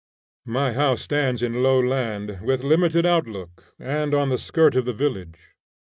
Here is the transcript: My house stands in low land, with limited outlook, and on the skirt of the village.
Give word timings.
My 0.47 0.73
house 0.73 1.03
stands 1.03 1.43
in 1.43 1.61
low 1.61 1.79
land, 1.79 2.39
with 2.41 2.63
limited 2.63 3.05
outlook, 3.05 3.75
and 3.77 4.15
on 4.15 4.29
the 4.29 4.39
skirt 4.39 4.73
of 4.75 4.85
the 4.85 4.93
village. 4.97 5.51